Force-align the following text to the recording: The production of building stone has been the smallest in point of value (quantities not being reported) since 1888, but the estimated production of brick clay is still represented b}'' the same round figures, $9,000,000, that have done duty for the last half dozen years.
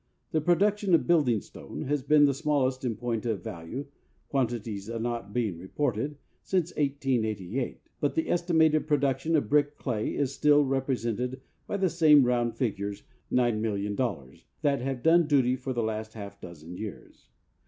The 0.31 0.41
production 0.41 0.95
of 0.95 1.05
building 1.05 1.41
stone 1.41 1.83
has 1.83 2.01
been 2.01 2.25
the 2.25 2.33
smallest 2.33 2.83
in 2.83 2.95
point 2.95 3.23
of 3.27 3.43
value 3.43 3.85
(quantities 4.29 4.89
not 4.89 5.31
being 5.31 5.59
reported) 5.59 6.17
since 6.41 6.71
1888, 6.71 7.81
but 7.99 8.15
the 8.15 8.31
estimated 8.31 8.87
production 8.87 9.35
of 9.35 9.47
brick 9.47 9.77
clay 9.77 10.15
is 10.15 10.33
still 10.33 10.65
represented 10.65 11.41
b}'' 11.69 11.79
the 11.81 11.87
same 11.87 12.23
round 12.23 12.55
figures, 12.55 13.03
$9,000,000, 13.31 14.43
that 14.63 14.81
have 14.81 15.03
done 15.03 15.27
duty 15.27 15.55
for 15.55 15.71
the 15.71 15.83
last 15.83 16.15
half 16.15 16.41
dozen 16.41 16.75
years. 16.77 17.29